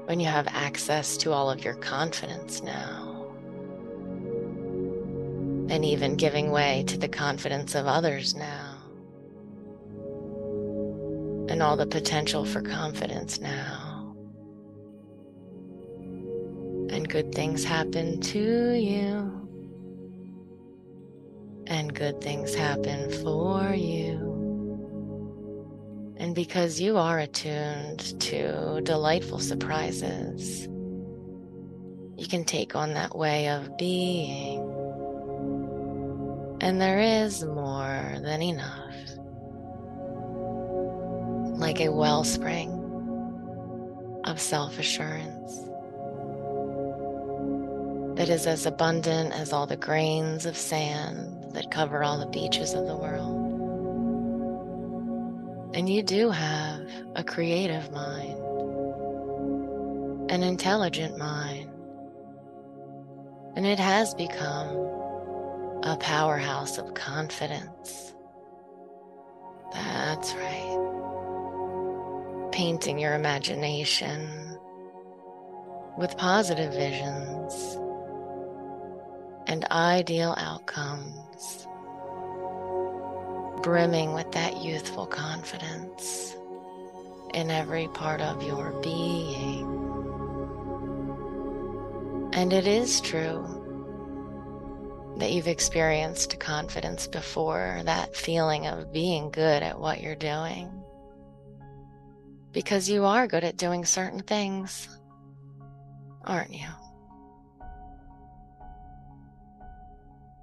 When 0.07 0.21
you 0.21 0.27
have 0.27 0.47
access 0.49 1.17
to 1.19 1.33
all 1.33 1.51
of 1.51 1.63
your 1.63 1.75
confidence 1.75 2.63
now 2.63 3.27
and 5.69 5.85
even 5.85 6.17
giving 6.17 6.51
way 6.51 6.85
to 6.87 6.97
the 6.97 7.09
confidence 7.09 7.75
of 7.75 7.87
others 7.87 8.35
now, 8.35 8.79
and 11.51 11.63
all 11.63 11.77
the 11.77 11.87
potential 11.87 12.45
for 12.45 12.63
confidence 12.63 13.41
now. 13.41 14.15
And 16.91 17.09
good 17.09 17.35
things 17.35 17.65
happen 17.65 18.21
to 18.21 18.73
you, 18.73 19.48
and 21.89 21.97
good 21.97 22.21
things 22.21 22.55
happen 22.55 23.11
for 23.23 23.73
you. 23.75 24.37
And 26.19 26.35
because 26.35 26.79
you 26.79 26.99
are 26.99 27.19
attuned 27.19 28.21
to 28.21 28.83
delightful 28.83 29.39
surprises, 29.39 30.69
you 32.17 32.27
can 32.29 32.45
take 32.45 32.77
on 32.77 32.93
that 32.95 33.17
way 33.17 33.49
of 33.49 33.79
being 33.79 34.59
and 36.61 36.81
there 36.81 36.99
is 36.99 37.45
more 37.45 38.17
than 38.21 38.43
enough. 38.43 38.95
Like 41.59 41.81
a 41.81 41.89
wellspring 41.91 42.71
of 44.25 44.39
self 44.41 44.79
assurance 44.79 45.65
that 48.19 48.29
is 48.29 48.47
as 48.47 48.67
abundant 48.67 49.33
as 49.33 49.53
all 49.53 49.67
the 49.67 49.77
grains 49.77 50.45
of 50.45 50.57
sand 50.57 51.38
that 51.53 51.71
cover 51.71 52.03
all 52.03 52.19
the 52.19 52.27
beaches 52.27 52.75
of 52.75 52.87
the 52.87 52.97
world. 52.97 53.47
And 55.75 55.89
you 55.89 56.03
do 56.03 56.31
have 56.31 56.89
a 57.15 57.23
creative 57.23 57.91
mind, 57.93 58.39
an 60.31 60.43
intelligent 60.43 61.19
mind, 61.19 61.71
and 63.55 63.67
it 63.67 63.79
has 63.79 64.15
become 64.15 64.69
a 65.83 65.97
powerhouse 66.01 66.79
of 66.79 66.95
confidence. 66.95 68.15
That's 69.73 70.35
right. 70.35 70.75
Painting 72.53 72.99
your 72.99 73.15
imagination 73.15 74.59
with 75.97 76.17
positive 76.17 76.73
visions 76.73 77.79
and 79.49 79.65
ideal 79.71 80.35
outcomes, 80.37 81.67
brimming 83.63 84.13
with 84.13 84.31
that 84.33 84.59
youthful 84.59 85.07
confidence 85.07 86.37
in 87.33 87.51
every 87.51 87.89
part 87.89 88.21
of 88.21 88.43
your 88.43 88.73
being. 88.83 89.67
And 92.35 92.53
it 92.53 92.67
is 92.67 93.01
true 93.01 93.43
that 95.17 95.33
you've 95.33 95.49
experienced 95.49 96.39
confidence 96.39 97.07
before, 97.07 97.81
that 97.85 98.15
feeling 98.15 98.67
of 98.67 98.93
being 98.93 99.31
good 99.31 99.63
at 99.63 99.81
what 99.81 100.03
you're 100.03 100.15
doing. 100.15 100.71
Because 102.53 102.89
you 102.89 103.05
are 103.05 103.27
good 103.27 103.45
at 103.45 103.57
doing 103.57 103.85
certain 103.85 104.21
things, 104.21 104.89
aren't 106.25 106.53
you? 106.53 106.69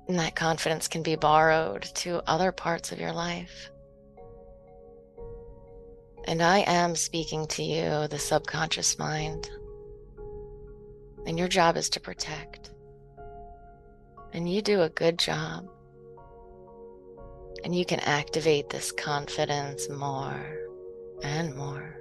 And 0.07 0.19
that 0.19 0.35
confidence 0.35 0.87
can 0.87 1.03
be 1.03 1.15
borrowed 1.15 1.83
to 1.95 2.21
other 2.29 2.51
parts 2.51 2.91
of 2.91 2.99
your 2.99 3.13
life. 3.13 3.69
And 6.27 6.41
I 6.41 6.59
am 6.59 6.95
speaking 6.95 7.47
to 7.47 7.63
you, 7.63 8.07
the 8.07 8.19
subconscious 8.19 8.99
mind. 8.99 9.49
And 11.25 11.39
your 11.39 11.47
job 11.47 11.77
is 11.77 11.89
to 11.91 11.99
protect 11.99 12.71
and 14.35 14.51
you 14.51 14.61
do 14.61 14.81
a 14.81 14.89
good 14.89 15.17
job. 15.17 15.65
And 17.63 17.73
you 17.73 17.85
can 17.85 18.01
activate 18.01 18.69
this 18.69 18.91
confidence 18.91 19.89
more 19.89 20.57
and 21.23 21.55
more 21.55 21.97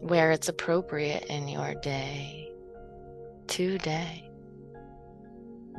where 0.00 0.32
it's 0.32 0.48
appropriate 0.50 1.24
in 1.30 1.48
your 1.48 1.74
day, 1.76 2.52
today. 3.46 4.28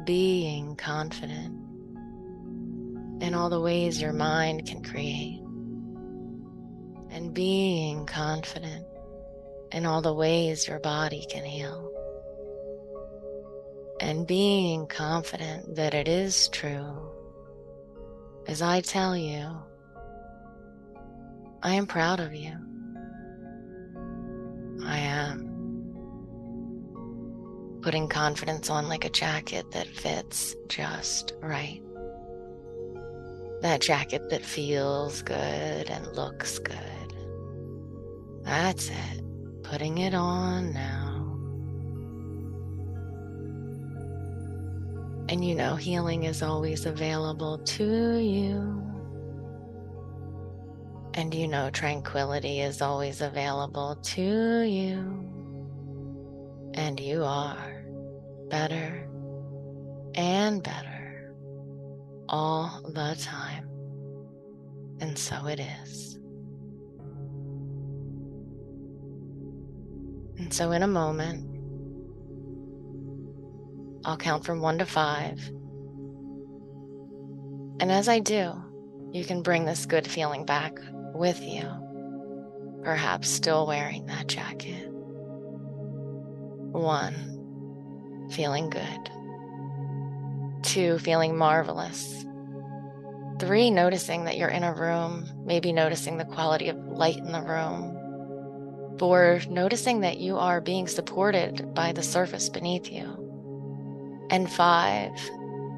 Being 0.06 0.76
confident 0.76 1.60
in 3.22 3.34
all 3.34 3.50
the 3.50 3.62
ways 3.62 4.02
your 4.02 4.14
mind 4.14 4.68
can 4.68 4.84
create 4.84 5.44
and 7.14 7.32
being 7.34 8.08
confident 8.08 8.86
in 9.72 9.86
all 9.86 10.02
the 10.02 10.14
ways 10.14 10.68
your 10.68 10.80
body 10.80 11.26
can 11.30 11.46
heal. 11.46 11.92
And 14.00 14.26
being 14.28 14.88
confident 14.88 15.76
that 15.76 15.94
it 15.94 16.08
is 16.08 16.50
true. 16.50 17.12
As 18.48 18.62
I 18.62 18.82
tell 18.82 19.16
you, 19.16 19.56
I 21.62 21.76
am 21.76 21.86
proud 21.86 22.20
of 22.20 22.34
you. 22.34 22.54
I 24.84 24.98
am. 24.98 25.53
Putting 27.84 28.08
confidence 28.08 28.70
on 28.70 28.88
like 28.88 29.04
a 29.04 29.10
jacket 29.10 29.70
that 29.72 29.88
fits 29.88 30.56
just 30.70 31.34
right. 31.42 31.82
That 33.62 33.82
jacket 33.82 34.30
that 34.30 34.46
feels 34.46 35.22
good 35.22 35.90
and 35.90 36.08
looks 36.16 36.60
good. 36.60 36.78
That's 38.44 38.90
it. 38.90 39.24
Putting 39.64 39.98
it 39.98 40.14
on 40.14 40.74
now. 40.74 41.24
And 45.28 45.44
you 45.44 45.54
know, 45.54 45.76
healing 45.76 46.24
is 46.24 46.42
always 46.42 46.86
available 46.86 47.58
to 47.58 48.18
you. 48.18 48.82
And 51.16 51.34
you 51.34 51.50
know, 51.50 51.70
tranquility 51.70 52.62
is 52.62 52.82
always 52.82 53.22
available 53.22 53.96
to 53.96 54.62
you. 54.62 55.30
And 56.76 57.00
you 57.00 57.24
are 57.24 57.73
better 58.54 59.10
and 60.14 60.62
better 60.62 61.34
all 62.30 62.84
the 62.86 63.16
time. 63.20 63.68
And 65.00 65.18
so 65.18 65.48
it 65.48 65.60
is. 65.60 66.20
And 70.38 70.54
so, 70.54 70.72
in 70.72 70.84
a 70.84 70.88
moment, 70.88 71.50
I'll 74.06 74.18
count 74.18 74.46
from 74.46 74.62
one 74.62 74.78
to 74.78 74.86
five. 74.86 75.40
And 77.80 77.92
as 77.92 78.08
I 78.08 78.20
do, 78.20 78.54
you 79.12 79.26
can 79.26 79.42
bring 79.42 79.66
this 79.66 79.88
good 79.88 80.06
feeling 80.06 80.46
back 80.46 80.78
with 81.16 81.42
you, 81.42 81.68
perhaps 82.84 83.30
still 83.30 83.66
wearing 83.66 84.06
that 84.06 84.28
jacket. 84.28 84.92
One, 86.72 87.33
feeling 88.34 88.70
good. 88.70 89.12
Two, 90.64 90.98
feeling 91.00 91.38
marvelous. 91.38 92.26
Three, 93.40 93.70
noticing 93.70 94.26
that 94.26 94.38
you're 94.38 94.50
in 94.50 94.64
a 94.64 94.74
room, 94.74 95.30
maybe 95.46 95.72
noticing 95.72 96.18
the 96.18 96.26
quality 96.26 96.70
of 96.70 96.78
light 96.78 97.18
in 97.18 97.32
the 97.32 97.42
room. 97.42 98.98
Four, 98.98 99.42
noticing 99.50 100.02
that 100.02 100.18
you 100.18 100.38
are 100.38 100.62
being 100.62 100.88
supported 100.88 101.74
by 101.74 101.92
the 101.92 102.04
surface 102.04 102.50
beneath 102.50 102.92
you. 102.92 104.28
And 104.30 104.52
five, 104.52 105.12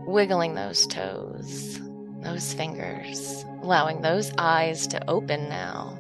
wiggling 0.05 0.55
those 0.55 0.85
toes, 0.87 1.79
those 2.21 2.53
fingers, 2.53 3.43
allowing 3.63 4.01
those 4.01 4.31
eyes 4.37 4.87
to 4.87 5.09
open 5.09 5.49
now. 5.49 5.99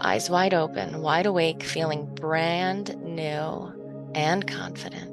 Eyes 0.00 0.30
wide 0.30 0.54
open, 0.54 1.02
wide 1.02 1.26
awake, 1.26 1.62
feeling 1.62 2.06
brand 2.14 2.96
new 3.02 3.77
and 4.14 4.46
confident. 4.46 5.10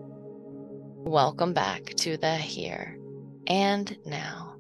Welcome 1.08 1.54
back 1.54 1.86
to 1.98 2.18
the 2.18 2.36
here 2.36 2.98
and 3.48 3.98
now. 4.06 4.56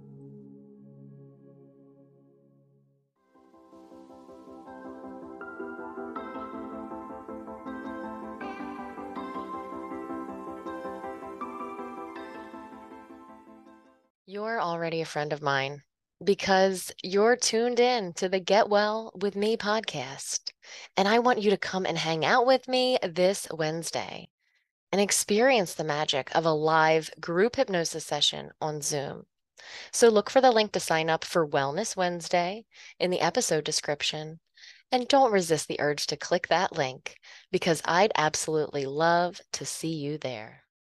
You're 14.27 14.59
already 14.59 15.01
a 15.01 15.05
friend 15.05 15.31
of 15.31 15.41
mine 15.41 15.83
because 16.23 16.91
you're 17.03 17.35
tuned 17.35 17.79
in 17.79 18.13
to 18.13 18.27
the 18.27 18.39
Get 18.39 18.69
Well 18.69 19.11
with 19.15 19.35
Me 19.35 19.55
podcast. 19.55 20.51
And 20.97 21.07
I 21.07 21.19
want 21.19 21.41
you 21.41 21.49
to 21.51 21.57
come 21.57 21.85
and 21.85 21.97
hang 21.97 22.25
out 22.25 22.45
with 22.45 22.67
me 22.67 22.97
this 23.01 23.47
Wednesday 23.51 24.29
and 24.91 25.01
experience 25.01 25.73
the 25.73 25.83
magic 25.83 26.33
of 26.35 26.45
a 26.45 26.51
live 26.51 27.09
group 27.19 27.55
hypnosis 27.55 28.05
session 28.05 28.51
on 28.61 28.81
Zoom. 28.81 29.25
So 29.91 30.09
look 30.09 30.29
for 30.29 30.41
the 30.41 30.51
link 30.51 30.73
to 30.73 30.79
sign 30.79 31.09
up 31.09 31.23
for 31.23 31.47
Wellness 31.47 31.95
Wednesday 31.95 32.65
in 32.99 33.09
the 33.09 33.21
episode 33.21 33.63
description. 33.63 34.39
And 34.91 35.07
don't 35.07 35.31
resist 35.31 35.67
the 35.67 35.79
urge 35.79 36.05
to 36.07 36.17
click 36.17 36.47
that 36.47 36.77
link 36.77 37.17
because 37.51 37.81
I'd 37.85 38.11
absolutely 38.15 38.85
love 38.85 39.41
to 39.53 39.65
see 39.65 39.95
you 39.95 40.17
there. 40.17 40.64